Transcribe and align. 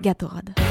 Gatorade. 0.00 0.67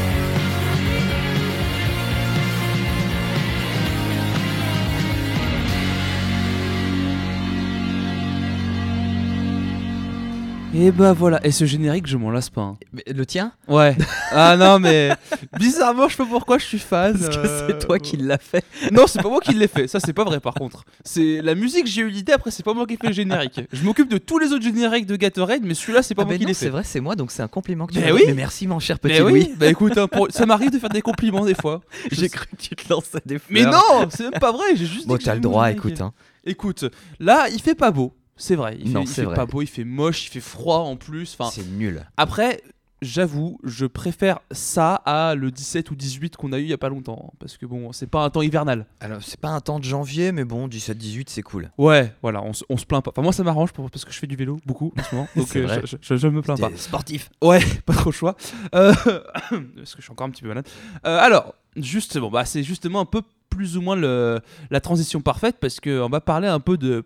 Et 10.79 10.91
bah 10.91 11.11
voilà, 11.11 11.43
et 11.43 11.49
ce 11.51 11.65
générique, 11.65 12.05
je 12.05 12.17
m'en 12.17 12.29
lasse 12.29 12.51
pas. 12.51 12.61
hein. 12.61 12.77
Mais 12.93 13.03
le 13.11 13.25
tien? 13.25 13.51
Ouais. 13.67 13.95
ah 14.31 14.55
non, 14.57 14.77
mais 14.77 15.09
bizarrement, 15.57 16.07
je 16.07 16.15
sais 16.15 16.23
pas 16.23 16.29
pourquoi 16.29 16.59
je 16.59 16.65
suis 16.65 16.77
fan. 16.77 17.17
Parce 17.17 17.35
que 17.35 17.47
euh, 17.47 17.67
c'est 17.67 17.79
toi 17.87 17.97
qui 17.97 18.15
l'as 18.17 18.37
fait. 18.37 18.63
Non, 18.91 19.07
c'est 19.07 19.21
pas 19.23 19.29
moi 19.29 19.39
qui 19.39 19.53
l'ai 19.55 19.67
fait. 19.67 19.87
Ça, 19.87 19.99
c'est 19.99 20.13
pas 20.13 20.23
vrai 20.23 20.39
par 20.39 20.53
contre. 20.53 20.83
C'est 21.03 21.41
la 21.41 21.55
musique, 21.55 21.87
j'ai 21.87 22.01
eu 22.01 22.09
l'idée. 22.09 22.31
Après, 22.33 22.51
c'est 22.51 22.61
pas 22.63 22.75
moi 22.75 22.85
qui 22.85 22.93
ai 22.93 22.97
fait 22.97 23.07
le 23.07 23.13
générique. 23.13 23.59
Je 23.73 23.83
m'occupe 23.83 24.07
de 24.09 24.19
tous 24.19 24.37
les 24.37 24.53
autres 24.53 24.63
génériques 24.63 25.07
de 25.07 25.15
Gatorade, 25.15 25.61
mais 25.63 25.73
celui-là, 25.73 26.03
c'est 26.03 26.13
pas 26.13 26.21
Ah 26.21 26.25
moi 26.25 26.33
ben 26.33 26.37
qui 26.37 26.43
non, 26.43 26.47
l'ai 26.49 26.53
c'est 26.53 26.65
fait. 26.65 26.71
vrai, 26.71 26.83
c'est 26.83 26.99
moi, 26.99 27.15
donc 27.15 27.31
c'est 27.31 27.41
un 27.41 27.47
compliment 27.47 27.87
que 27.87 27.93
tu 27.93 27.99
Mais 27.99 28.09
m'as 28.09 28.13
oui. 28.13 28.23
Mais 28.27 28.33
merci, 28.35 28.67
mon 28.67 28.79
cher 28.79 28.99
petit 28.99 29.13
Mais 29.15 29.21
oui, 29.21 29.31
Louis. 29.31 29.53
bah 29.57 29.67
écoute, 29.67 29.97
hein, 29.97 30.07
pour- 30.07 30.27
ça 30.29 30.45
m'arrive 30.45 30.69
de 30.69 30.77
faire 30.77 30.89
des 30.89 31.01
compliments 31.01 31.45
des 31.45 31.55
fois. 31.55 31.81
J'ai 32.11 32.29
cru 32.29 32.45
que 32.45 32.55
tu 32.61 32.75
te 32.75 32.87
lançais 32.93 33.19
des 33.25 33.39
fleurs. 33.39 33.49
Mais 33.49 33.65
non, 33.71 34.07
c'est 34.11 34.29
même 34.29 34.39
pas 34.39 34.51
vrai. 34.51 34.75
J'ai 34.75 34.85
juste. 34.85 35.07
Bon, 35.07 35.15
dit 35.15 35.19
que 35.21 35.25
t'as 35.25 35.33
le 35.35 35.41
droit, 35.41 35.63
le 35.69 35.73
générique. 35.73 35.93
écoute. 35.93 36.01
Hein. 36.01 36.13
Écoute, 36.45 36.85
là, 37.19 37.47
il 37.51 37.59
fait 37.61 37.75
pas 37.75 37.89
beau. 37.91 38.13
C'est 38.37 38.55
vrai. 38.55 38.77
Il 38.79 38.91
Non, 38.93 39.01
fait, 39.01 39.05
il 39.05 39.07
c'est 39.07 39.21
fait 39.21 39.25
vrai. 39.25 39.35
pas 39.35 39.45
beau. 39.45 39.61
Il 39.61 39.67
fait 39.67 39.83
moche. 39.83 40.27
Il 40.27 40.29
fait 40.29 40.39
froid 40.39 40.79
en 40.79 40.95
plus. 40.95 41.35
Enfin, 41.39 41.49
C'est 41.51 41.67
nul. 41.67 42.05
Après, 42.17 42.61
j'avoue, 43.01 43.59
je 43.63 43.85
préfère 43.85 44.39
ça 44.51 44.95
à 45.05 45.35
le 45.35 45.51
17 45.51 45.91
ou 45.91 45.95
18 45.95 46.35
qu'on 46.35 46.51
a 46.51 46.57
eu 46.59 46.63
il 46.63 46.69
y 46.69 46.73
a 46.73 46.77
pas 46.77 46.89
longtemps. 46.89 47.29
hein, 47.31 47.35
Parce 47.39 47.57
que 47.57 47.65
bon, 47.65 47.91
c'est 47.91 48.07
pas 48.09 48.23
un 48.23 48.29
temps 48.29 48.41
hivernal. 48.41 48.85
Alors, 48.99 49.21
c'est 49.23 49.39
pas 49.39 49.49
un 49.49 49.59
temps 49.59 49.79
de 49.79 49.83
janvier, 49.83 50.31
mais 50.31 50.45
bon, 50.45 50.67
17-18, 50.67 51.25
c'est 51.29 51.41
cool. 51.43 51.69
Ouais, 51.77 52.11
voilà, 52.21 52.41
on, 52.41 52.53
se- 52.53 52.63
on 52.69 52.77
se 52.77 52.85
plaint 52.85 53.03
pas. 53.03 53.11
Enfin, 53.11 53.21
moi, 53.21 53.33
ça 53.33 53.43
m'arrange 53.43 53.71
parce 53.73 54.03
que 54.05 54.11
je 54.11 54.17
fais 54.17 54.25
du 54.27 54.35
vélo 54.35 54.57
beaucoup 54.65 54.93
en 54.97 55.03
ce 55.03 55.15
moment. 55.15 55.27
Donc, 55.35 55.47
C'est 55.47 55.59
euh, 55.59 55.65
vrai. 55.67 55.81
je, 55.85 55.97
je- 56.01 56.15
je 56.15 56.27
me 56.27 56.41
plains 56.41 56.57
pas. 56.57 56.71
Sportif. 56.75 57.29
Ouais, 57.43 57.59
pas 57.85 57.93
trop 57.93 58.09
le 58.09 58.15
choix. 58.15 58.35
Euh, 58.73 58.93
parce 59.03 59.93
que 59.93 59.97
je 59.97 60.01
suis 60.01 60.11
encore 60.11 60.27
un 60.27 60.31
petit 60.31 60.41
peu 60.41 60.47
malade. 60.47 60.67
Euh, 61.05 61.19
alors, 61.19 61.53
juste, 61.75 62.17
bon, 62.17 62.29
bah, 62.31 62.45
c'est 62.45 62.63
justement 62.63 62.99
un 63.01 63.05
peu 63.05 63.21
plus 63.49 63.77
ou 63.77 63.81
moins 63.81 63.95
le, 63.95 64.39
la 64.69 64.81
transition 64.81 65.21
parfaite 65.21 65.57
parce 65.59 65.79
qu'on 65.79 66.09
va 66.09 66.21
parler 66.21 66.47
un 66.47 66.59
peu 66.59 66.77
de 66.77 67.05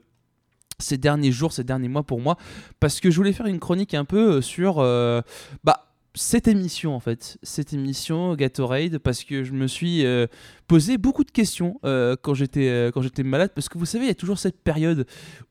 ces 0.81 0.97
derniers 0.97 1.31
jours, 1.31 1.53
ces 1.53 1.63
derniers 1.63 1.89
mois 1.89 2.03
pour 2.03 2.19
moi, 2.19 2.37
parce 2.79 2.99
que 2.99 3.11
je 3.11 3.17
voulais 3.17 3.33
faire 3.33 3.47
une 3.47 3.59
chronique 3.59 3.93
un 3.93 4.05
peu 4.05 4.33
euh, 4.37 4.41
sur 4.41 4.79
euh, 4.79 5.21
bah, 5.63 5.87
cette 6.13 6.49
émission 6.49 6.93
en 6.93 6.99
fait, 6.99 7.37
cette 7.41 7.71
émission 7.71 8.35
Gatorade, 8.35 8.97
parce 8.97 9.23
que 9.23 9.45
je 9.45 9.53
me 9.53 9.67
suis 9.67 10.05
euh, 10.05 10.27
posé 10.67 10.97
beaucoup 10.97 11.23
de 11.23 11.31
questions 11.31 11.79
quand 11.83 12.33
j'étais 12.33 12.91
quand 12.93 13.02
j'étais 13.02 13.23
malade, 13.23 13.52
parce 13.55 13.69
que 13.69 13.77
vous 13.77 13.85
savez, 13.85 14.05
il 14.05 14.07
y 14.09 14.11
a 14.11 14.15
toujours 14.15 14.37
cette 14.37 14.61
période 14.61 15.05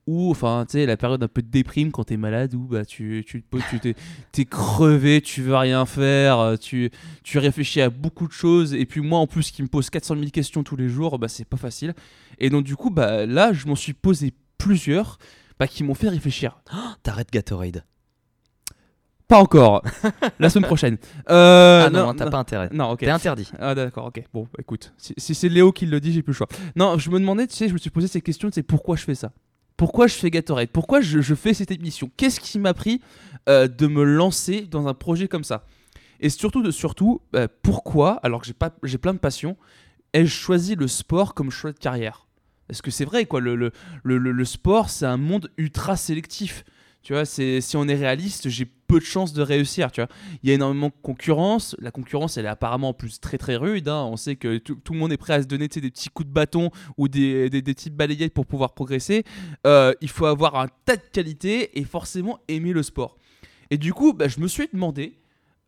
où, 0.05 0.29
enfin, 0.29 0.65
tu 0.67 0.73
sais, 0.73 0.85
la 0.85 0.97
période 0.97 1.23
un 1.23 1.27
peu 1.27 1.41
de 1.41 1.47
déprime 1.47 1.91
quand 1.91 2.03
t'es 2.03 2.17
malade, 2.17 2.53
où 2.53 2.67
bah 2.67 2.85
tu 2.85 3.23
tu 3.25 3.43
tu 3.71 3.79
t'es 3.79 3.95
t'es 4.31 4.45
crevé, 4.45 5.21
tu 5.21 5.41
veux 5.41 5.55
rien 5.55 5.87
faire, 5.87 6.59
tu 6.61 6.91
tu 7.23 7.39
réfléchis 7.39 7.81
à 7.81 7.89
beaucoup 7.89 8.27
de 8.27 8.33
choses, 8.33 8.75
et 8.75 8.85
puis 8.85 9.01
moi 9.01 9.17
en 9.17 9.25
plus 9.25 9.49
qui 9.49 9.63
me 9.63 9.67
pose 9.67 9.89
400 9.89 10.15
000 10.15 10.29
questions 10.29 10.63
tous 10.63 10.75
les 10.75 10.89
jours, 10.89 11.17
bah 11.17 11.27
c'est 11.27 11.45
pas 11.45 11.57
facile. 11.57 11.95
Et 12.37 12.51
donc 12.51 12.65
du 12.65 12.75
coup, 12.75 12.91
bah 12.91 13.25
là, 13.25 13.51
je 13.51 13.65
m'en 13.67 13.75
suis 13.75 13.93
posé 13.93 14.31
plusieurs 14.61 15.17
bah, 15.59 15.67
qui 15.67 15.83
m'ont 15.83 15.93
fait 15.93 16.09
réfléchir. 16.09 16.61
T'arrêtes 17.03 17.31
Gatorade. 17.31 17.83
Pas 19.27 19.39
encore. 19.39 19.81
La 20.39 20.49
semaine 20.49 20.65
prochaine. 20.65 20.97
Euh, 21.29 21.85
ah 21.85 21.89
non, 21.89 22.07
non, 22.07 22.13
t'as 22.13 22.29
pas 22.29 22.37
intérêt. 22.37 22.69
Non, 22.73 22.91
ok. 22.91 22.99
T'es 22.99 23.09
interdit. 23.09 23.49
Ah 23.59 23.73
d'accord, 23.73 24.07
ok. 24.07 24.21
Bon, 24.33 24.43
bah, 24.43 24.59
écoute, 24.59 24.93
si, 24.97 25.13
si 25.17 25.33
c'est 25.33 25.47
Léo 25.47 25.71
qui 25.71 25.85
le 25.85 26.01
dit, 26.01 26.11
j'ai 26.11 26.21
plus 26.21 26.31
le 26.31 26.35
choix. 26.35 26.47
Non, 26.75 26.97
je 26.97 27.09
me 27.09 27.19
demandais, 27.19 27.47
tu 27.47 27.55
sais, 27.55 27.69
je 27.69 27.73
me 27.73 27.77
suis 27.77 27.89
posé 27.89 28.07
ces 28.07 28.19
questions, 28.21 28.49
c'est 28.51 28.63
pourquoi 28.63 28.97
je 28.97 29.03
fais 29.03 29.15
ça? 29.15 29.31
Pourquoi 29.77 30.07
je 30.07 30.15
fais 30.15 30.29
Gatorade? 30.29 30.69
Pourquoi 30.69 30.99
je, 30.99 31.21
je 31.21 31.33
fais 31.33 31.53
cette 31.53 31.71
émission? 31.71 32.11
Qu'est-ce 32.17 32.39
qui 32.41 32.59
m'a 32.59 32.73
pris 32.73 33.01
euh, 33.47 33.67
de 33.67 33.87
me 33.87 34.03
lancer 34.03 34.67
dans 34.69 34.87
un 34.87 34.93
projet 34.93 35.27
comme 35.27 35.45
ça? 35.45 35.65
Et 36.19 36.29
surtout, 36.29 36.61
de, 36.61 36.69
surtout 36.69 37.21
euh, 37.35 37.47
pourquoi, 37.63 38.19
alors 38.23 38.41
que 38.41 38.47
j'ai 38.83 38.97
plein 38.97 39.13
de 39.13 39.19
passions, 39.19 39.55
ai-je 40.13 40.33
choisi 40.33 40.75
le 40.75 40.87
sport 40.87 41.33
comme 41.33 41.51
choix 41.51 41.71
de 41.71 41.79
carrière? 41.79 42.27
Parce 42.71 42.81
que 42.81 42.89
c'est 42.89 43.03
vrai, 43.03 43.25
quoi, 43.25 43.41
le, 43.41 43.53
le, 43.57 43.71
le, 44.17 44.45
sport, 44.45 44.89
c'est 44.89 45.05
un 45.05 45.17
monde 45.17 45.51
ultra 45.57 45.97
sélectif. 45.97 46.63
Tu 47.03 47.11
vois, 47.11 47.25
si 47.25 47.61
on 47.75 47.85
est 47.89 47.95
réaliste, 47.95 48.47
j'ai 48.47 48.63
peu 48.63 48.97
de 48.99 49.03
chances 49.03 49.33
de 49.33 49.41
réussir, 49.41 49.91
tu 49.91 49.99
vois. 49.99 50.07
Il 50.41 50.47
y 50.47 50.53
a 50.53 50.55
énormément 50.55 50.87
de 50.87 50.93
concurrence. 51.01 51.75
La 51.79 51.91
concurrence, 51.91 52.37
elle 52.37 52.45
est 52.45 52.47
apparemment 52.47 52.89
en 52.89 52.93
plus 52.93 53.19
très 53.19 53.37
très 53.37 53.57
rude. 53.57 53.89
hein. 53.89 54.07
On 54.09 54.15
sait 54.15 54.37
que 54.37 54.57
tout, 54.57 54.75
tout 54.75 54.93
le 54.93 54.99
monde 54.99 55.11
est 55.11 55.17
prêt 55.17 55.33
à 55.33 55.41
se 55.41 55.47
donner 55.47 55.67
des 55.67 55.81
petits 55.81 56.07
coups 56.07 56.29
de 56.29 56.33
bâton 56.33 56.69
ou 56.95 57.09
des, 57.09 57.49
des, 57.49 57.61
des 57.61 57.73
petites 57.73 57.93
balayettes 57.93 58.33
pour 58.33 58.45
pouvoir 58.45 58.73
progresser. 58.73 59.25
Euh, 59.67 59.93
il 59.99 60.09
faut 60.09 60.25
avoir 60.25 60.55
un 60.55 60.69
tas 60.85 60.95
de 60.95 61.01
qualités 61.11 61.77
et 61.77 61.83
forcément 61.83 62.39
aimer 62.47 62.71
le 62.71 62.83
sport. 62.83 63.17
Et 63.69 63.77
du 63.77 63.93
coup, 63.93 64.13
bah, 64.13 64.29
je 64.29 64.39
me 64.39 64.47
suis 64.47 64.69
demandé 64.71 65.19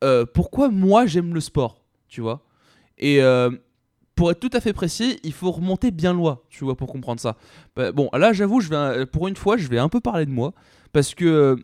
euh, 0.05 0.25
pourquoi 0.25 0.69
moi 0.69 1.05
j'aime 1.05 1.33
le 1.33 1.41
sport, 1.41 1.83
tu 2.07 2.21
vois. 2.21 2.45
Et 2.97 3.21
euh, 3.21 3.49
pour 4.15 4.31
être 4.31 4.39
tout 4.39 4.49
à 4.53 4.59
fait 4.59 4.73
précis, 4.73 5.19
il 5.23 5.33
faut 5.33 5.51
remonter 5.51 5.91
bien 5.91 6.13
loin, 6.13 6.39
tu 6.49 6.63
vois, 6.63 6.75
pour 6.75 6.91
comprendre 6.91 7.19
ça. 7.19 7.37
Bah, 7.75 7.91
bon, 7.91 8.09
là, 8.13 8.33
j'avoue, 8.33 8.61
je 8.61 8.69
vais, 8.69 9.05
pour 9.05 9.27
une 9.27 9.35
fois, 9.35 9.57
je 9.57 9.67
vais 9.67 9.79
un 9.79 9.89
peu 9.89 9.99
parler 9.99 10.25
de 10.25 10.31
moi 10.31 10.53
parce 10.91 11.15
que 11.15 11.25
euh, 11.25 11.55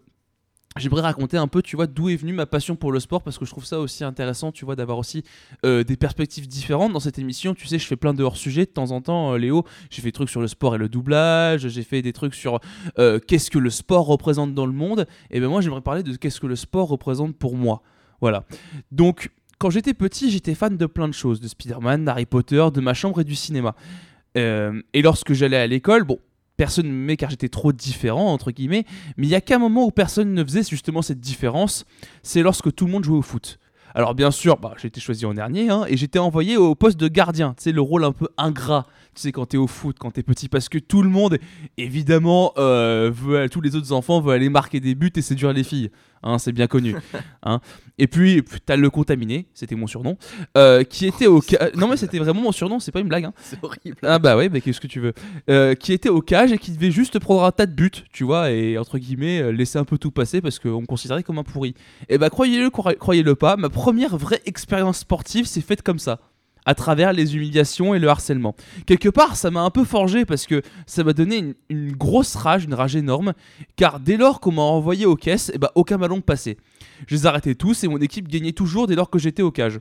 j'aimerais 0.77 1.01
raconter 1.01 1.38
un 1.38 1.47
peu, 1.47 1.61
tu 1.61 1.75
vois, 1.75 1.85
d'où 1.85 2.09
est 2.09 2.15
venue 2.15 2.33
ma 2.33 2.47
passion 2.47 2.75
pour 2.75 2.91
le 2.91 2.99
sport 2.99 3.21
parce 3.21 3.38
que 3.38 3.45
je 3.45 3.51
trouve 3.51 3.65
ça 3.65 3.79
aussi 3.79 4.03
intéressant, 4.03 4.51
tu 4.51 4.65
vois, 4.65 4.75
d'avoir 4.75 4.97
aussi 4.97 5.23
euh, 5.63 5.83
des 5.83 5.95
perspectives 5.95 6.47
différentes 6.47 6.91
dans 6.91 6.99
cette 6.99 7.19
émission. 7.19 7.53
Tu 7.53 7.67
sais, 7.67 7.77
je 7.77 7.85
fais 7.85 7.95
plein 7.95 8.15
de 8.15 8.23
hors-sujets 8.23 8.65
de 8.65 8.71
temps 8.71 8.89
en 8.91 9.01
temps, 9.01 9.33
euh, 9.33 9.38
Léo. 9.38 9.63
J'ai 9.91 10.01
fait 10.01 10.07
des 10.07 10.13
trucs 10.13 10.29
sur 10.29 10.41
le 10.41 10.47
sport 10.47 10.73
et 10.73 10.79
le 10.79 10.89
doublage, 10.89 11.67
j'ai 11.67 11.83
fait 11.83 12.01
des 12.01 12.13
trucs 12.13 12.33
sur 12.33 12.59
qu'est-ce 12.95 13.51
que 13.51 13.59
le 13.59 13.69
sport 13.69 14.07
représente 14.07 14.55
dans 14.55 14.65
le 14.65 14.73
monde. 14.73 15.05
Et 15.29 15.39
ben 15.39 15.49
moi, 15.49 15.61
j'aimerais 15.61 15.81
parler 15.81 16.01
de 16.01 16.15
qu'est-ce 16.15 16.39
que 16.39 16.47
le 16.47 16.55
sport 16.55 16.88
représente 16.88 17.38
pour 17.38 17.55
moi. 17.55 17.83
Voilà. 18.21 18.45
Donc, 18.91 19.29
quand 19.59 19.69
j'étais 19.69 19.93
petit, 19.93 20.31
j'étais 20.31 20.55
fan 20.55 20.77
de 20.77 20.85
plein 20.85 21.07
de 21.07 21.13
choses, 21.13 21.39
de 21.39 21.47
Spider-Man, 21.47 22.05
d'Harry 22.05 22.25
Potter, 22.25 22.65
de 22.73 22.81
ma 22.81 22.93
chambre 22.93 23.21
et 23.21 23.23
du 23.25 23.35
cinéma. 23.35 23.75
Euh, 24.37 24.81
et 24.93 25.01
lorsque 25.01 25.33
j'allais 25.33 25.57
à 25.57 25.67
l'école, 25.67 26.05
bon, 26.05 26.17
personne 26.55 26.87
ne 26.87 26.91
m'aimait 26.91 27.17
car 27.17 27.29
j'étais 27.29 27.49
trop 27.49 27.73
différent, 27.73 28.31
entre 28.31 28.51
guillemets, 28.51 28.85
mais 29.17 29.27
il 29.27 29.29
y 29.29 29.35
a 29.35 29.41
qu'un 29.41 29.59
moment 29.59 29.85
où 29.85 29.91
personne 29.91 30.33
ne 30.33 30.43
faisait 30.43 30.63
justement 30.63 31.01
cette 31.01 31.19
différence, 31.19 31.85
c'est 32.23 32.41
lorsque 32.41 32.73
tout 32.73 32.85
le 32.85 32.91
monde 32.91 33.03
jouait 33.03 33.17
au 33.17 33.21
foot. 33.21 33.59
Alors 33.95 34.13
bien 34.13 34.29
sûr, 34.31 34.57
bah, 34.57 34.75
j'ai 34.79 34.87
été 34.87 35.01
choisi 35.01 35.25
en 35.25 35.33
dernier, 35.33 35.69
hein, 35.69 35.83
et 35.87 35.97
j'étais 35.97 36.19
envoyé 36.19 36.57
au 36.57 36.75
poste 36.75 36.99
de 36.99 37.07
gardien, 37.07 37.53
tu 37.57 37.63
sais, 37.63 37.71
le 37.71 37.81
rôle 37.81 38.03
un 38.03 38.11
peu 38.11 38.27
ingrat, 38.37 38.85
tu 39.15 39.21
sais, 39.21 39.31
quand 39.31 39.47
t'es 39.47 39.57
au 39.57 39.67
foot, 39.67 39.97
quand 39.99 40.11
t'es 40.11 40.23
petit, 40.23 40.47
parce 40.47 40.69
que 40.69 40.77
tout 40.77 41.01
le 41.01 41.09
monde, 41.09 41.37
évidemment, 41.77 42.53
euh, 42.57 43.47
tous 43.49 43.61
les 43.61 43.75
autres 43.75 43.91
enfants 43.91 44.21
veulent 44.21 44.35
aller 44.35 44.49
marquer 44.49 44.79
des 44.79 44.95
buts 44.95 45.11
et 45.15 45.21
séduire 45.21 45.53
les 45.53 45.63
filles, 45.63 45.89
hein, 46.24 46.38
c'est 46.40 46.52
bien 46.52 46.68
connu. 46.68 46.96
hein. 47.44 47.59
Et 48.02 48.07
puis, 48.07 48.41
t'as 48.66 48.78
le 48.78 48.90
contaminé, 48.90 49.47
c'était 49.53 49.75
mon 49.75 49.85
surnom, 49.88 50.18
euh, 50.57 50.84
qui 50.84 51.06
était 51.06 51.28
au... 51.28 51.41
ca- 51.41 51.69
Non 51.75 51.90
mais 51.90 51.97
c'était 51.97 52.18
vraiment 52.19 52.41
mon 52.41 52.52
surnom, 52.53 52.80
c'est 52.80 52.91
pas 52.94 53.02
une 53.02 53.09
blague, 53.09 53.25
hein. 53.25 53.34
C'est 53.41 53.62
horrible. 53.62 53.97
Ah 54.03 54.19
bah 54.19 54.38
ouais, 54.38 54.47
bah 54.47 54.62
qu'est-ce 54.62 54.80
que 54.80 54.88
tu 54.88 55.00
veux 55.02 55.13
Euh, 55.50 55.75
Qui 55.75 55.91
était 55.91 56.07
au 56.09 56.22
cage 56.22 56.52
et 56.53 56.57
qui 56.57 56.72
devait 56.72 56.91
juste 56.91 57.19
prendre 57.19 57.44
un 57.44 57.52
tas 57.52 57.66
de 57.66 57.74
buts, 57.74 57.91
tu 58.13 58.24
vois, 58.24 58.52
et 58.52 58.78
entre 58.78 58.97
guillemets 59.00 59.41
euh, 59.41 59.52
laisser 59.52 59.78
un 59.80 59.84
peu 59.84 59.97
tout 59.97 60.12
passer 60.12 60.40
parce 60.40 60.59
qu'on 60.59 60.81
me 60.81 60.85
considérait 60.85 61.24
comme 61.24 61.40
un 61.40 61.44
pourri. 61.44 61.74
Et 62.07 62.18
bah 62.18 62.30
croyez-le, 62.30 62.69
croy- 62.69 62.96
croyez-le 62.97 63.36
pas, 63.36 63.57
ma 63.57 63.69
première 63.69 64.16
vraie 64.18 64.41
expérience 64.46 65.00
sportive 65.00 65.46
s'est 65.46 65.59
faite 65.62 65.81
comme 65.81 66.00
ça. 66.00 66.19
À 66.65 66.75
travers 66.75 67.13
les 67.13 67.35
humiliations 67.35 67.93
et 67.95 67.99
le 67.99 68.09
harcèlement. 68.09 68.55
Quelque 68.85 69.09
part, 69.09 69.35
ça 69.35 69.49
m'a 69.49 69.61
un 69.61 69.69
peu 69.69 69.83
forgé 69.83 70.25
parce 70.25 70.45
que 70.45 70.61
ça 70.85 71.03
m'a 71.03 71.13
donné 71.13 71.55
une, 71.69 71.91
grosse 71.93 72.35
rage, 72.35 72.65
une 72.65 72.73
rage 72.73 72.95
énorme. 72.95 73.33
Car 73.75 73.99
dès 73.99 74.17
lors 74.17 74.39
qu'on 74.39 74.51
m'a 74.51 74.61
envoyé 74.61 75.05
aux 75.05 75.15
caisses, 75.15 75.51
et 75.53 75.57
bah 75.57 75.71
aucun 75.75 75.97
ballon 75.97 76.17
ne 76.17 76.21
passait. 76.21 76.57
Je 77.07 77.15
les 77.15 77.25
arrêtais 77.25 77.55
tous 77.55 77.83
et 77.83 77.87
mon 77.87 77.97
équipe 77.97 78.27
gagnait 78.27 78.51
toujours 78.51 78.87
dès 78.87 78.95
lors 78.95 79.09
que 79.09 79.19
j'étais 79.19 79.41
au 79.41 79.51
cage. 79.51 79.79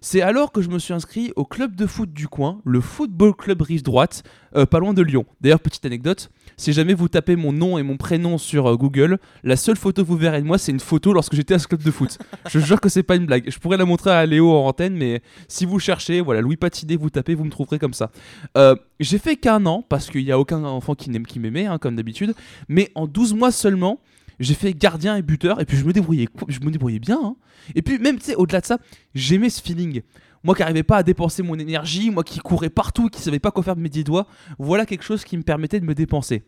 C'est 0.00 0.20
alors 0.20 0.52
que 0.52 0.62
je 0.62 0.68
me 0.68 0.78
suis 0.78 0.92
inscrit 0.92 1.32
au 1.36 1.44
club 1.44 1.74
de 1.76 1.86
foot 1.86 2.12
du 2.12 2.28
coin, 2.28 2.60
le 2.64 2.80
Football 2.80 3.34
Club 3.34 3.62
Rive 3.62 3.82
Droite, 3.82 4.22
euh, 4.56 4.66
pas 4.66 4.78
loin 4.78 4.94
de 4.94 5.02
Lyon. 5.02 5.24
D'ailleurs, 5.40 5.60
petite 5.60 5.84
anecdote, 5.84 6.30
si 6.56 6.72
jamais 6.72 6.94
vous 6.94 7.08
tapez 7.08 7.36
mon 7.36 7.52
nom 7.52 7.78
et 7.78 7.82
mon 7.82 7.96
prénom 7.96 8.38
sur 8.38 8.66
euh, 8.66 8.76
Google, 8.76 9.18
la 9.42 9.56
seule 9.56 9.76
photo 9.76 10.02
que 10.02 10.08
vous 10.08 10.16
verrez 10.16 10.40
de 10.40 10.46
moi, 10.46 10.58
c'est 10.58 10.72
une 10.72 10.80
photo 10.80 11.12
lorsque 11.12 11.34
j'étais 11.34 11.54
à 11.54 11.58
ce 11.58 11.66
club 11.66 11.82
de 11.82 11.90
foot. 11.90 12.18
je 12.48 12.58
jure 12.58 12.80
que 12.80 12.88
c'est 12.88 13.02
pas 13.02 13.16
une 13.16 13.26
blague. 13.26 13.50
Je 13.50 13.58
pourrais 13.58 13.76
la 13.76 13.84
montrer 13.84 14.10
à 14.10 14.26
Léo 14.26 14.52
en 14.52 14.66
antenne, 14.66 14.94
mais 14.94 15.22
si 15.48 15.64
vous 15.64 15.78
cherchez, 15.78 16.20
voilà, 16.20 16.40
Louis 16.40 16.56
Patiné, 16.56 16.96
vous 16.96 17.10
tapez, 17.10 17.34
vous 17.34 17.44
me 17.44 17.50
trouverez 17.50 17.78
comme 17.78 17.94
ça. 17.94 18.10
Euh, 18.56 18.76
j'ai 19.00 19.18
fait 19.18 19.36
qu'un 19.36 19.64
an, 19.66 19.84
parce 19.88 20.10
qu'il 20.10 20.24
n'y 20.24 20.32
a 20.32 20.38
aucun 20.38 20.62
enfant 20.64 20.94
qui 20.94 21.10
m'aimait, 21.38 21.66
hein, 21.66 21.78
comme 21.78 21.96
d'habitude, 21.96 22.34
mais 22.68 22.90
en 22.94 23.06
12 23.06 23.34
mois 23.34 23.50
seulement, 23.50 24.00
j'ai 24.40 24.54
fait 24.54 24.72
gardien 24.74 25.16
et 25.16 25.22
buteur, 25.22 25.60
et 25.60 25.64
puis 25.64 25.76
je 25.76 25.84
me 25.84 25.92
débrouillais, 25.92 26.28
je 26.48 26.60
me 26.60 26.70
débrouillais 26.70 26.98
bien. 26.98 27.20
hein. 27.22 27.36
Et 27.74 27.82
puis 27.82 27.98
même, 27.98 28.18
tu 28.18 28.26
sais, 28.26 28.34
au-delà 28.34 28.60
de 28.60 28.66
ça, 28.66 28.78
j'aimais 29.14 29.50
ce 29.50 29.62
feeling. 29.62 30.02
Moi 30.42 30.54
qui 30.54 30.60
n'arrivais 30.60 30.82
pas 30.82 30.98
à 30.98 31.02
dépenser 31.02 31.42
mon 31.42 31.58
énergie, 31.58 32.10
moi 32.10 32.22
qui 32.22 32.38
courais 32.38 32.68
partout, 32.68 33.08
qui 33.08 33.22
savais 33.22 33.38
pas 33.38 33.50
quoi 33.50 33.62
faire 33.62 33.76
de 33.76 33.80
mes 33.80 33.88
dix 33.88 34.04
doigts, 34.04 34.26
voilà 34.58 34.84
quelque 34.84 35.04
chose 35.04 35.24
qui 35.24 35.36
me 35.38 35.42
permettait 35.42 35.80
de 35.80 35.86
me 35.86 35.94
dépenser. 35.94 36.44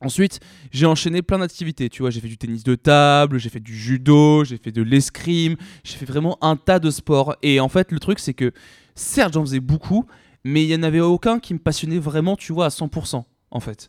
Ensuite, 0.00 0.38
j'ai 0.70 0.86
enchaîné 0.86 1.22
plein 1.22 1.38
d'activités. 1.38 1.88
Tu 1.88 2.02
vois, 2.02 2.10
j'ai 2.10 2.20
fait 2.20 2.28
du 2.28 2.38
tennis 2.38 2.62
de 2.62 2.74
table, 2.76 3.38
j'ai 3.38 3.48
fait 3.48 3.60
du 3.60 3.76
judo, 3.76 4.44
j'ai 4.44 4.56
fait 4.56 4.70
de 4.70 4.82
l'escrime, 4.82 5.56
j'ai 5.82 5.96
fait 5.96 6.04
vraiment 6.04 6.38
un 6.40 6.56
tas 6.56 6.78
de 6.78 6.90
sports. 6.90 7.34
Et 7.42 7.58
en 7.58 7.68
fait, 7.68 7.90
le 7.90 7.98
truc, 7.98 8.20
c'est 8.20 8.34
que 8.34 8.52
certes, 8.94 9.34
j'en 9.34 9.44
faisais 9.44 9.60
beaucoup, 9.60 10.06
mais 10.44 10.62
il 10.62 10.68
n'y 10.68 10.76
en 10.76 10.84
avait 10.84 11.00
aucun 11.00 11.40
qui 11.40 11.52
me 11.52 11.58
passionnait 11.58 11.98
vraiment, 11.98 12.36
tu 12.36 12.52
vois, 12.52 12.66
à 12.66 12.68
100%, 12.68 13.24
en 13.50 13.60
fait. 13.60 13.88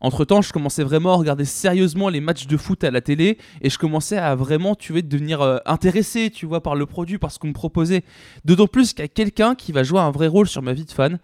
Entre 0.00 0.24
temps, 0.24 0.42
je 0.42 0.52
commençais 0.52 0.82
vraiment 0.82 1.12
à 1.12 1.16
regarder 1.16 1.44
sérieusement 1.44 2.08
les 2.08 2.20
matchs 2.20 2.46
de 2.46 2.56
foot 2.56 2.84
à 2.84 2.90
la 2.90 3.00
télé 3.00 3.38
et 3.62 3.70
je 3.70 3.78
commençais 3.78 4.16
à 4.16 4.34
vraiment, 4.34 4.74
tu 4.74 4.92
devenir 5.02 5.40
euh, 5.40 5.58
intéressé, 5.66 6.30
tu 6.30 6.46
vois, 6.46 6.62
par 6.62 6.74
le 6.74 6.86
produit, 6.86 7.18
par 7.18 7.30
ce 7.30 7.38
qu'on 7.38 7.48
me 7.48 7.52
proposait. 7.52 8.02
D'autant 8.44 8.66
plus 8.66 8.92
qu'il 8.92 9.00
y 9.00 9.04
a 9.04 9.08
quelqu'un 9.08 9.54
qui 9.54 9.72
va 9.72 9.82
jouer 9.82 10.00
un 10.00 10.10
vrai 10.10 10.26
rôle 10.26 10.48
sur 10.48 10.62
ma 10.62 10.72
vie 10.72 10.84
de 10.84 10.90
fan. 10.90 11.18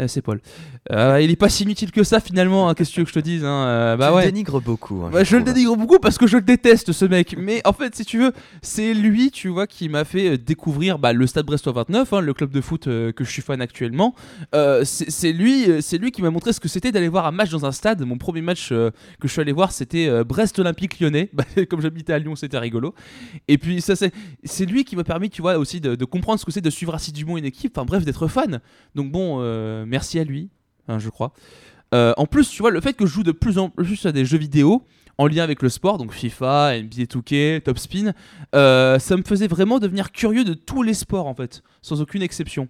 Euh, 0.00 0.08
c'est 0.08 0.22
Paul. 0.22 0.40
Euh, 0.92 1.18
il 1.22 1.30
est 1.30 1.36
pas 1.36 1.48
si 1.48 1.62
inutile 1.62 1.92
que 1.92 2.02
ça 2.04 2.20
finalement, 2.20 2.68
hein, 2.68 2.74
qu'est-ce 2.74 2.90
que 2.90 2.94
tu 2.94 3.00
veux 3.00 3.04
que 3.04 3.10
je 3.10 3.14
te 3.14 3.24
dise 3.24 3.42
hein, 3.42 3.66
euh, 3.66 3.96
Bah 3.96 4.08
tu 4.10 4.16
ouais. 4.16 4.24
le 4.26 4.32
dénigres 4.32 4.60
beaucoup. 4.60 5.02
hein, 5.04 5.10
Bah, 5.10 5.24
je 5.24 5.36
le 5.38 5.42
dénigre 5.42 5.76
beaucoup 5.76 5.98
parce 5.98 6.18
que 6.18 6.26
je 6.26 6.36
le 6.36 6.42
déteste 6.42 6.92
ce 6.92 7.06
mec. 7.06 7.36
Mais 7.38 7.62
en 7.64 7.72
fait, 7.72 7.94
si 7.94 8.04
tu 8.04 8.18
veux, 8.18 8.32
c'est 8.60 8.92
lui, 8.92 9.30
tu 9.30 9.48
vois, 9.48 9.66
qui 9.66 9.88
m'a 9.88 10.04
fait 10.04 10.32
euh, 10.32 10.36
découvrir 10.36 10.98
bah, 10.98 11.14
le 11.14 11.26
Stade 11.26 11.46
Brestois 11.46 11.72
29, 11.72 12.12
hein, 12.12 12.20
le 12.20 12.34
club 12.34 12.50
de 12.50 12.60
foot 12.60 12.86
euh, 12.86 13.12
que 13.12 13.24
je 13.24 13.30
suis 13.30 13.40
fan 13.40 13.62
actuellement. 13.62 14.14
C'est 14.84 15.32
lui, 15.32 15.80
c'est 15.80 15.96
lui 15.96 16.10
qui 16.10 16.20
m'a 16.20 16.30
montré 16.30 16.52
ce 16.52 16.60
que 16.60 16.68
c'était 16.68 16.92
d'aller 16.92 17.08
voir 17.08 17.26
un 17.26 17.32
match 17.32 17.50
dans 17.50 17.64
un 17.64 17.72
stade. 17.72 18.02
Mon 18.04 18.18
premier 18.18 18.42
match 18.42 18.68
que 18.68 18.92
je 19.22 19.28
suis 19.28 19.40
allé 19.40 19.52
voir, 19.52 19.72
c'était 19.72 20.22
Brest 20.24 20.58
Olympique 20.58 21.00
Lyonnais. 21.00 21.30
Bah, 21.34 21.44
comme 21.68 21.80
j'habitais 21.80 22.12
à 22.12 22.18
Lyon, 22.18 22.36
c'était 22.36 22.58
rigolo. 22.58 22.94
Et 23.48 23.58
puis 23.58 23.80
ça, 23.80 23.96
c'est 23.96 24.12
c'est 24.44 24.66
lui 24.66 24.84
qui 24.84 24.94
m'a 24.96 25.04
permis, 25.04 25.30
tu 25.30 25.42
vois, 25.42 25.56
aussi 25.58 25.80
de, 25.80 25.94
de 25.94 26.04
comprendre 26.04 26.38
ce 26.38 26.44
que 26.44 26.52
c'est 26.52 26.60
de 26.60 26.70
suivre 26.70 26.94
assidûment 26.94 27.36
une 27.38 27.44
équipe. 27.44 27.76
Enfin 27.76 27.84
bref, 27.84 28.04
d'être 28.04 28.28
fan. 28.28 28.60
Donc 28.94 29.10
bon, 29.10 29.40
merci 29.86 30.18
à 30.18 30.24
lui, 30.24 30.50
hein, 30.88 30.98
je 30.98 31.08
crois. 31.08 31.32
Euh, 31.94 32.12
en 32.16 32.26
plus, 32.26 32.48
tu 32.48 32.62
vois, 32.62 32.70
le 32.70 32.80
fait 32.80 32.94
que 32.94 33.06
je 33.06 33.12
joue 33.12 33.22
de 33.22 33.32
plus 33.32 33.58
en 33.58 33.70
plus 33.70 34.04
à 34.06 34.12
des 34.12 34.24
jeux 34.24 34.38
vidéo 34.38 34.84
en 35.16 35.26
lien 35.28 35.44
avec 35.44 35.62
le 35.62 35.68
sport, 35.68 35.98
donc 35.98 36.12
FIFA, 36.12 36.80
NBA 36.82 37.04
2K, 37.04 37.60
Top 37.62 37.78
Spin, 37.78 38.12
euh, 38.54 38.98
ça 38.98 39.16
me 39.16 39.22
faisait 39.22 39.46
vraiment 39.46 39.78
devenir 39.78 40.10
curieux 40.10 40.44
de 40.44 40.54
tous 40.54 40.82
les 40.82 40.94
sports 40.94 41.26
en 41.26 41.34
fait, 41.34 41.62
sans 41.82 42.00
aucune 42.00 42.22
exception. 42.22 42.68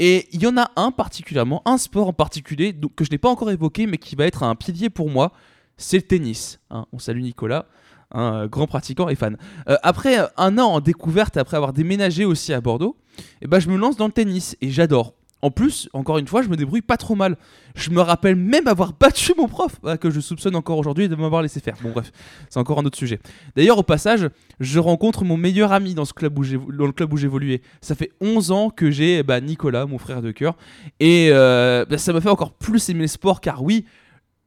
Et 0.00 0.28
il 0.32 0.42
y 0.42 0.46
en 0.46 0.56
a 0.56 0.70
un 0.76 0.90
particulièrement, 0.90 1.62
un 1.64 1.78
sport 1.78 2.08
en 2.08 2.12
particulier, 2.12 2.74
que 2.96 3.04
je 3.04 3.10
n'ai 3.10 3.18
pas 3.18 3.28
encore 3.28 3.50
évoqué, 3.50 3.86
mais 3.86 3.98
qui 3.98 4.16
va 4.16 4.26
être 4.26 4.42
un 4.42 4.54
pilier 4.54 4.90
pour 4.90 5.10
moi, 5.10 5.32
c'est 5.76 5.96
le 5.96 6.02
tennis. 6.02 6.58
hein. 6.70 6.86
on 6.92 6.98
salue 6.98 7.20
Nicolas, 7.20 7.66
un 8.12 8.34
euh, 8.34 8.48
grand 8.48 8.66
pratiquant 8.66 9.08
et 9.08 9.14
fan. 9.14 9.36
Euh, 9.68 9.76
après 9.82 10.18
un 10.36 10.58
an 10.58 10.66
en 10.66 10.80
découverte, 10.80 11.36
après 11.36 11.56
avoir 11.56 11.72
déménagé 11.72 12.24
aussi 12.24 12.52
à 12.52 12.60
Bordeaux, 12.60 12.96
eh 13.42 13.46
ben, 13.46 13.58
je 13.60 13.68
me 13.68 13.76
lance 13.76 13.96
dans 13.96 14.06
le 14.06 14.12
tennis 14.12 14.56
et 14.60 14.70
j'adore. 14.70 15.14
En 15.40 15.50
plus, 15.50 15.88
encore 15.92 16.18
une 16.18 16.26
fois, 16.26 16.42
je 16.42 16.48
me 16.48 16.56
débrouille 16.56 16.82
pas 16.82 16.96
trop 16.96 17.14
mal. 17.14 17.36
Je 17.76 17.90
me 17.90 18.00
rappelle 18.00 18.34
même 18.34 18.66
avoir 18.66 18.92
battu 18.92 19.34
mon 19.36 19.46
prof, 19.46 19.76
euh, 19.84 19.96
que 19.96 20.10
je 20.10 20.18
soupçonne 20.18 20.56
encore 20.56 20.78
aujourd'hui 20.78 21.08
de 21.08 21.14
m'avoir 21.14 21.42
laissé 21.42 21.60
faire. 21.60 21.76
Bon 21.82 21.92
bref, 21.92 22.10
c'est 22.50 22.58
encore 22.58 22.80
un 22.80 22.84
autre 22.84 22.98
sujet. 22.98 23.20
D'ailleurs, 23.54 23.78
au 23.78 23.84
passage, 23.84 24.28
je 24.58 24.78
rencontre 24.80 25.24
mon 25.24 25.36
meilleur 25.36 25.72
ami 25.72 25.94
dans, 25.94 26.04
ce 26.04 26.12
club 26.12 26.38
où 26.38 26.44
dans 26.44 26.86
le 26.86 26.92
club 26.92 27.12
où 27.12 27.16
j'évoluais. 27.16 27.62
Ça 27.80 27.94
fait 27.94 28.10
11 28.20 28.50
ans 28.50 28.70
que 28.70 28.90
j'ai 28.90 29.22
bah, 29.22 29.40
Nicolas, 29.40 29.86
mon 29.86 29.98
frère 29.98 30.22
de 30.22 30.32
cœur. 30.32 30.56
Et 30.98 31.28
euh, 31.30 31.84
bah, 31.88 31.98
ça 31.98 32.12
m'a 32.12 32.20
fait 32.20 32.30
encore 32.30 32.52
plus 32.52 32.88
aimer 32.88 33.02
le 33.02 33.06
sport, 33.06 33.40
car 33.40 33.62
oui, 33.62 33.84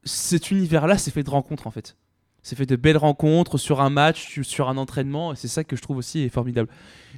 cet 0.04 0.52
univers-là, 0.52 0.98
c'est 0.98 1.12
fait 1.12 1.24
de 1.24 1.30
rencontres 1.30 1.68
en 1.68 1.72
fait. 1.72 1.96
C'est 2.44 2.56
fait 2.56 2.66
de 2.66 2.76
belles 2.76 2.98
rencontres 2.98 3.58
sur 3.58 3.82
un 3.82 3.90
match, 3.90 4.42
sur 4.42 4.70
un 4.70 4.78
entraînement, 4.78 5.34
et 5.34 5.36
c'est 5.36 5.48
ça 5.48 5.64
que 5.64 5.76
je 5.76 5.82
trouve 5.82 5.98
aussi 5.98 6.28
formidable. 6.30 6.70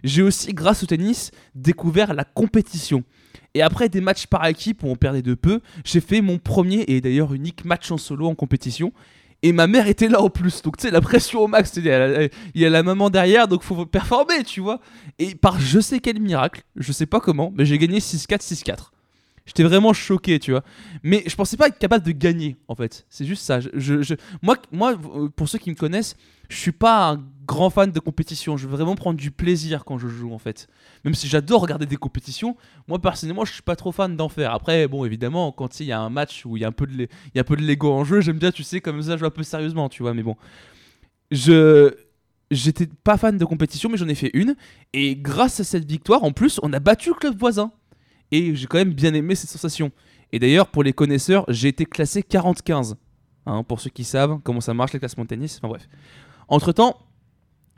J'ai 0.04 0.22
aussi, 0.22 0.54
grâce 0.54 0.84
au 0.84 0.86
tennis, 0.86 1.32
découvert 1.56 2.14
la 2.14 2.26
compétition. 2.26 3.04
Et 3.54 3.62
après 3.62 3.88
des 3.88 4.02
matchs 4.02 4.28
par 4.28 4.46
équipe 4.48 4.84
où 4.84 4.88
on 4.88 4.96
perdait 4.96 5.22
de 5.22 5.34
peu, 5.34 5.62
j'ai 5.86 6.02
fait 6.02 6.22
mon 6.22 6.40
premier 6.40 6.84
et 6.88 7.02
d'ailleurs 7.02 7.34
unique 7.34 7.66
match 7.66 7.92
en 7.92 7.98
solo 7.98 8.28
en 8.28 8.36
compétition. 8.36 8.92
Et 9.44 9.52
ma 9.52 9.68
mère 9.68 9.88
était 9.88 10.08
là 10.08 10.22
en 10.22 10.30
plus, 10.30 10.62
donc 10.62 10.78
tu 10.78 10.84
sais, 10.84 10.92
la 10.92 11.02
pression 11.02 11.42
au 11.42 11.48
max, 11.48 11.74
il 11.76 11.86
y, 11.86 11.92
a 11.92 12.08
la, 12.08 12.24
il 12.24 12.62
y 12.62 12.66
a 12.66 12.84
maman 12.84 13.10
derrière, 13.10 13.50
donc 13.50 13.62
faut 13.62 13.86
performer, 13.86 14.44
tu 14.46 14.62
vois. 14.62 14.80
Et 15.20 15.36
par 15.36 15.60
je 15.60 15.82
sais 15.82 16.00
quel 16.00 16.22
miracle, 16.22 16.64
je 16.78 16.94
sais 16.94 17.06
pas 17.06 17.20
comment, 17.20 17.52
mais 17.54 17.66
j'ai 17.66 17.78
gagné 17.78 18.00
6-4, 18.00 18.40
6-4. 18.42 18.93
J'étais 19.46 19.64
vraiment 19.64 19.92
choqué, 19.92 20.40
tu 20.40 20.52
vois. 20.52 20.64
Mais 21.04 21.24
je 21.28 21.36
pensais 21.36 21.58
pas 21.58 21.68
être 21.68 21.78
capable 21.78 22.06
de 22.06 22.12
gagner, 22.14 22.56
en 22.70 22.76
fait. 22.76 23.06
C'est 23.10 23.26
juste 23.26 23.44
ça. 23.44 23.60
Je, 23.60 23.70
je- 23.76 24.02
je- 24.02 24.14
moi, 24.42 24.56
moi, 24.72 24.94
euh, 25.16 25.28
pour 25.30 25.50
ceux 25.50 25.58
qui 25.60 25.70
me 25.70 25.76
connaissent, 25.76 26.16
je 26.48 26.56
suis 26.56 26.72
pas 26.72 27.10
un 27.12 27.24
grand 27.46 27.70
fan 27.70 27.92
de 27.92 28.00
compétition. 28.00 28.56
Je 28.56 28.68
veux 28.68 28.76
vraiment 28.78 28.96
prendre 28.96 29.20
du 29.20 29.32
plaisir 29.32 29.84
quand 29.84 29.98
je 29.98 30.08
joue, 30.08 30.34
en 30.34 30.38
fait. 30.38 30.68
Même 31.04 31.14
si 31.14 31.28
j'adore 31.28 31.62
regarder 31.62 31.86
des 31.86 31.98
compétitions, 31.98 32.56
moi, 32.88 33.00
personnellement, 33.00 33.44
je 33.44 33.52
suis 33.52 33.62
pas 33.62 33.76
trop 33.76 33.92
fan 33.92 34.16
d'en 34.16 34.30
faire. 34.30 34.54
Après, 34.54 34.88
bon, 34.88 35.04
évidemment, 35.04 35.52
quand 35.52 35.80
il 35.82 35.88
y 35.88 35.92
a 35.92 36.00
un 36.00 36.10
match 36.10 36.46
où 36.46 36.56
il 36.56 36.62
y 36.62 36.64
a 36.66 36.70
un 36.70 36.72
peu 36.72 36.86
de 36.88 37.62
l'ego 37.62 37.92
en 37.92 38.06
jeu, 38.06 38.22
j'aime 38.22 38.40
bien, 38.40 38.52
tu 38.52 38.64
sais, 38.64 38.80
comme 38.80 39.02
ça, 39.02 39.18
jouer 39.18 39.28
un 39.28 39.32
peu 39.32 39.44
sérieusement, 39.44 39.90
tu 39.90 40.04
vois. 40.04 40.14
Mais 40.14 40.24
bon, 40.24 40.38
je 41.32 41.94
j'étais 42.52 42.86
pas 43.04 43.18
fan 43.18 43.38
de 43.38 43.46
compétition, 43.46 43.90
mais 43.90 43.98
j'en 43.98 44.08
ai 44.08 44.16
fait 44.16 44.30
une. 44.34 44.56
Et 44.94 45.16
grâce 45.16 45.60
à 45.60 45.64
cette 45.64 45.86
victoire, 45.86 46.24
en 46.24 46.32
plus, 46.32 46.60
on 46.62 46.72
a 46.72 46.80
battu 46.80 47.10
le 47.10 47.16
club 47.16 47.36
voisin. 47.38 47.72
Et 48.32 48.56
j'ai 48.56 48.68
quand 48.68 48.78
même 48.78 48.94
bien 48.94 49.14
aimé 49.14 49.36
cette 49.36 49.50
sensation. 49.50 49.92
Et 50.32 50.40
d'ailleurs, 50.40 50.68
pour 50.68 50.84
les 50.84 50.94
connaisseurs, 50.94 51.46
j'ai 51.48 51.68
été 51.68 51.86
classé 51.86 52.22
40-15. 52.22 52.96
Hein, 53.46 53.64
pour 53.64 53.82
ceux 53.82 53.90
qui 53.90 54.06
savent 54.06 54.40
comment 54.44 54.62
ça 54.62 54.74
marche 54.74 54.94
les 54.94 55.00
classements 55.00 55.24
de 55.24 55.30
tennis. 55.30 55.58
Enfin 55.58 55.68
bref. 55.68 55.90
Entre 56.48 56.72
temps, 56.72 56.98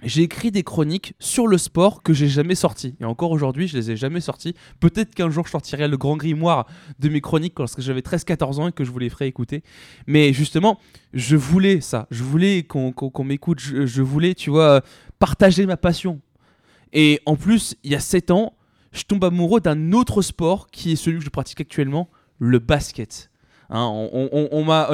j'ai 0.04 0.24
écrit 0.24 0.52
des 0.52 0.64
chroniques 0.64 1.16
sur 1.20 1.48
le 1.48 1.58
sport 1.58 2.04
que 2.04 2.14
j'ai 2.14 2.28
jamais 2.28 2.56
sorties. 2.56 2.96
Et 3.00 3.06
encore 3.06 3.32
aujourd'hui, 3.32 3.68
je 3.68 3.78
les 3.78 3.92
ai 3.92 3.96
jamais 3.96 4.20
sorties. 4.20 4.54
Peut-être 4.80 5.16
qu'un 5.16 5.30
jour, 5.30 5.46
je 5.46 5.52
sortirai 5.52 5.88
le 5.88 5.98
grand 5.98 6.18
grimoire 6.18 6.68
de 7.00 7.10
mes 7.10 7.22
chroniques 7.22 7.58
lorsque 7.58 7.82
j'avais 7.82 8.02
13-14 8.02 8.60
ans 8.60 8.68
et 8.68 8.72
que 8.72 8.84
je 8.84 8.92
vous 8.92 9.00
les 9.00 9.10
ferai 9.10 9.28
écouter. 9.28 9.64
Mais 10.06 10.34
justement, 10.34 10.80
je 11.14 11.36
voulais 11.36 11.82
ça. 11.82 12.08
Je 12.12 12.24
voulais 12.24 12.64
qu'on 12.64 13.24
m'écoute. 13.24 13.60
Je, 13.60 13.86
je 13.86 14.02
voulais, 14.02 14.36
tu 14.36 14.50
vois, 14.50 14.82
partager 15.18 15.66
ma 15.66 15.78
passion. 15.78 16.20
Et 16.94 17.22
en 17.26 17.36
plus, 17.36 17.76
il 17.84 17.92
y 17.92 17.96
a 17.96 18.00
7 18.00 18.32
ans, 18.32 18.54
je 18.96 19.04
tombe 19.04 19.24
amoureux 19.24 19.60
d'un 19.62 19.92
autre 19.92 20.22
sport 20.22 20.68
qui 20.72 20.92
est 20.94 20.96
celui 20.96 21.20
que 21.20 21.26
je 21.26 21.30
pratique 21.30 21.62
actuellement, 21.62 22.10
le 22.40 22.60
basket. 22.60 23.30
Hein, 23.70 23.88
on, 24.12 24.64
m'a- 24.64 24.90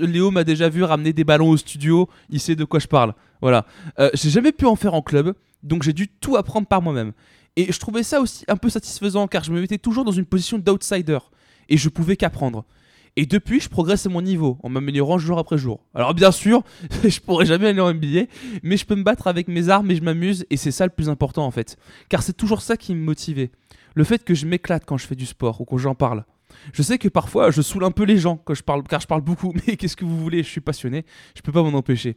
Léo 0.00 0.30
m'a 0.30 0.44
déjà 0.44 0.68
vu 0.68 0.82
ramener 0.84 1.12
des 1.12 1.24
ballons 1.24 1.50
au 1.50 1.56
studio, 1.56 2.08
il 2.30 2.38
sait 2.40 2.54
de 2.54 2.64
quoi 2.64 2.78
je 2.80 2.86
parle. 2.86 3.14
Voilà. 3.42 3.66
Euh, 3.98 4.10
j'ai 4.14 4.30
jamais 4.30 4.52
pu 4.52 4.64
en 4.66 4.76
faire 4.76 4.94
en 4.94 5.02
club, 5.02 5.34
donc 5.62 5.82
j'ai 5.82 5.92
dû 5.92 6.08
tout 6.08 6.36
apprendre 6.36 6.66
par 6.66 6.82
moi-même. 6.82 7.12
Et 7.56 7.72
je 7.72 7.78
trouvais 7.80 8.02
ça 8.02 8.20
aussi 8.20 8.44
un 8.48 8.56
peu 8.56 8.68
satisfaisant 8.70 9.26
car 9.26 9.42
je 9.42 9.50
me 9.52 9.60
mettais 9.60 9.78
toujours 9.78 10.04
dans 10.04 10.12
une 10.12 10.26
position 10.26 10.58
d'outsider 10.58 11.18
et 11.68 11.76
je 11.76 11.88
pouvais 11.88 12.16
qu'apprendre. 12.16 12.64
Et 13.18 13.24
depuis, 13.24 13.60
je 13.60 13.70
progresse 13.70 14.04
à 14.04 14.10
mon 14.10 14.20
niveau 14.20 14.58
en 14.62 14.68
m'améliorant 14.68 15.16
jour 15.16 15.38
après 15.38 15.56
jour. 15.56 15.80
Alors 15.94 16.12
bien 16.12 16.30
sûr, 16.30 16.62
je 17.04 17.18
pourrais 17.20 17.46
jamais 17.46 17.68
aller 17.68 17.80
en 17.80 17.92
NBA, 17.92 18.26
mais 18.62 18.76
je 18.76 18.84
peux 18.84 18.94
me 18.94 19.02
battre 19.02 19.26
avec 19.26 19.48
mes 19.48 19.70
armes 19.70 19.90
et 19.90 19.96
je 19.96 20.02
m'amuse 20.02 20.44
et 20.50 20.58
c'est 20.58 20.70
ça 20.70 20.84
le 20.84 20.90
plus 20.90 21.08
important 21.08 21.46
en 21.46 21.50
fait. 21.50 21.78
Car 22.10 22.22
c'est 22.22 22.34
toujours 22.34 22.60
ça 22.60 22.76
qui 22.76 22.94
me 22.94 23.02
motivait. 23.02 23.50
Le 23.94 24.04
fait 24.04 24.22
que 24.22 24.34
je 24.34 24.44
m'éclate 24.44 24.84
quand 24.84 24.98
je 24.98 25.06
fais 25.06 25.14
du 25.14 25.24
sport 25.24 25.62
ou 25.62 25.64
quand 25.64 25.78
j'en 25.78 25.94
parle. 25.94 26.26
Je 26.74 26.82
sais 26.82 26.98
que 26.98 27.08
parfois 27.08 27.50
je 27.50 27.62
saoule 27.62 27.84
un 27.84 27.90
peu 27.90 28.04
les 28.04 28.18
gens 28.18 28.36
quand 28.36 28.54
je 28.54 28.62
parle, 28.62 28.82
car 28.82 29.00
je 29.00 29.06
parle 29.06 29.22
beaucoup, 29.22 29.54
mais 29.66 29.76
qu'est-ce 29.76 29.96
que 29.96 30.04
vous 30.04 30.20
voulez, 30.20 30.42
je 30.42 30.48
suis 30.48 30.60
passionné, 30.60 31.06
je 31.34 31.40
peux 31.40 31.52
pas 31.52 31.62
m'en 31.62 31.76
empêcher. 31.76 32.16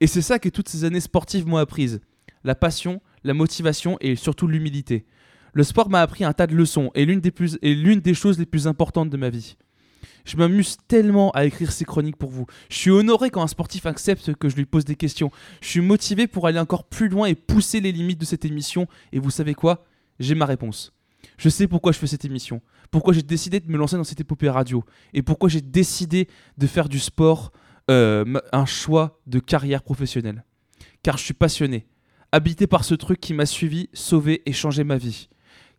Et 0.00 0.06
c'est 0.06 0.22
ça 0.22 0.38
que 0.38 0.48
toutes 0.48 0.70
ces 0.70 0.84
années 0.84 1.00
sportives 1.00 1.46
m'ont 1.46 1.58
apprises. 1.58 2.00
La 2.44 2.54
passion, 2.54 3.02
la 3.24 3.34
motivation 3.34 3.98
et 4.00 4.16
surtout 4.16 4.46
l'humilité. 4.46 5.04
Le 5.52 5.64
sport 5.64 5.90
m'a 5.90 6.00
appris 6.00 6.24
un 6.24 6.32
tas 6.32 6.46
de 6.46 6.54
leçons 6.54 6.90
et 6.94 7.04
l'une 7.04 7.20
des, 7.20 7.30
plus, 7.30 7.58
et 7.60 7.74
l'une 7.74 8.00
des 8.00 8.14
choses 8.14 8.38
les 8.38 8.46
plus 8.46 8.66
importantes 8.66 9.10
de 9.10 9.16
ma 9.18 9.28
vie. 9.28 9.56
Je 10.24 10.36
m'amuse 10.36 10.76
tellement 10.88 11.30
à 11.32 11.44
écrire 11.44 11.72
ces 11.72 11.84
chroniques 11.84 12.16
pour 12.16 12.30
vous. 12.30 12.46
Je 12.68 12.76
suis 12.76 12.90
honoré 12.90 13.30
quand 13.30 13.42
un 13.42 13.48
sportif 13.48 13.86
accepte 13.86 14.34
que 14.34 14.48
je 14.48 14.56
lui 14.56 14.66
pose 14.66 14.84
des 14.84 14.96
questions. 14.96 15.30
Je 15.60 15.68
suis 15.68 15.80
motivé 15.80 16.26
pour 16.26 16.46
aller 16.46 16.58
encore 16.58 16.84
plus 16.84 17.08
loin 17.08 17.26
et 17.26 17.34
pousser 17.34 17.80
les 17.80 17.92
limites 17.92 18.20
de 18.20 18.24
cette 18.24 18.44
émission. 18.44 18.86
Et 19.12 19.18
vous 19.18 19.30
savez 19.30 19.54
quoi? 19.54 19.84
J'ai 20.18 20.34
ma 20.34 20.46
réponse. 20.46 20.92
Je 21.38 21.48
sais 21.48 21.66
pourquoi 21.66 21.92
je 21.92 21.98
fais 21.98 22.06
cette 22.06 22.24
émission, 22.24 22.60
pourquoi 22.90 23.14
j'ai 23.14 23.22
décidé 23.22 23.60
de 23.60 23.70
me 23.70 23.78
lancer 23.78 23.96
dans 23.96 24.04
cette 24.04 24.20
épopée 24.20 24.48
radio, 24.48 24.84
et 25.14 25.22
pourquoi 25.22 25.48
j'ai 25.48 25.60
décidé 25.60 26.28
de 26.58 26.66
faire 26.66 26.88
du 26.88 26.98
sport 26.98 27.52
euh, 27.90 28.40
un 28.52 28.66
choix 28.66 29.20
de 29.26 29.38
carrière 29.38 29.82
professionnelle. 29.82 30.44
Car 31.02 31.16
je 31.16 31.24
suis 31.24 31.34
passionné, 31.34 31.86
habité 32.32 32.66
par 32.66 32.84
ce 32.84 32.94
truc 32.94 33.20
qui 33.20 33.34
m'a 33.34 33.46
suivi, 33.46 33.88
sauvé 33.92 34.42
et 34.46 34.52
changé 34.52 34.84
ma 34.84 34.98
vie. 34.98 35.28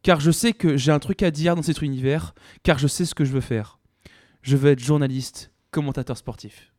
Car 0.03 0.19
je 0.19 0.31
sais 0.31 0.53
que 0.53 0.77
j'ai 0.77 0.91
un 0.91 0.99
truc 0.99 1.21
à 1.21 1.31
dire 1.31 1.55
dans 1.55 1.61
cet 1.61 1.81
univers, 1.81 2.33
car 2.63 2.79
je 2.79 2.87
sais 2.87 3.05
ce 3.05 3.13
que 3.13 3.23
je 3.23 3.31
veux 3.31 3.41
faire. 3.41 3.79
Je 4.41 4.57
veux 4.57 4.71
être 4.71 4.79
journaliste, 4.79 5.51
commentateur 5.69 6.17
sportif. 6.17 6.70